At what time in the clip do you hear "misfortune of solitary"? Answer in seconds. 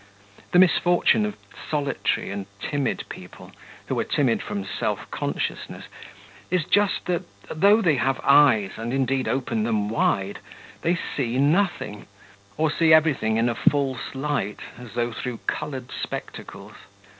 0.57-2.31